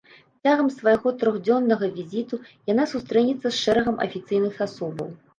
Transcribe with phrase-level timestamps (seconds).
[0.45, 2.39] Цягам свайго трохдзённага візіту
[2.71, 5.13] яна сустрэнецца з шэрагам афіцыйных асобаў.